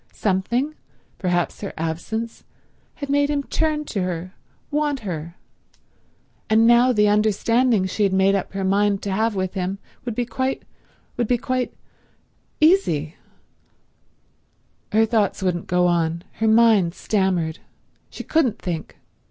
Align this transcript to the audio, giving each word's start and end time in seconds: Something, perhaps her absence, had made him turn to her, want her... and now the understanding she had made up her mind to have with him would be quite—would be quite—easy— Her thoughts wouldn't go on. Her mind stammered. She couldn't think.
Something, 0.13 0.73
perhaps 1.19 1.61
her 1.61 1.73
absence, 1.77 2.43
had 2.95 3.07
made 3.11 3.29
him 3.29 3.43
turn 3.43 3.85
to 3.85 4.01
her, 4.01 4.33
want 4.71 5.01
her... 5.01 5.35
and 6.49 6.65
now 6.65 6.91
the 6.91 7.07
understanding 7.07 7.85
she 7.85 8.01
had 8.01 8.11
made 8.11 8.33
up 8.33 8.51
her 8.53 8.63
mind 8.63 9.03
to 9.03 9.11
have 9.11 9.35
with 9.35 9.53
him 9.53 9.77
would 10.03 10.15
be 10.15 10.25
quite—would 10.25 11.27
be 11.27 11.37
quite—easy— 11.37 13.15
Her 14.91 15.05
thoughts 15.05 15.43
wouldn't 15.43 15.67
go 15.67 15.85
on. 15.85 16.23
Her 16.31 16.47
mind 16.47 16.95
stammered. 16.95 17.59
She 18.09 18.23
couldn't 18.23 18.57
think. 18.57 18.97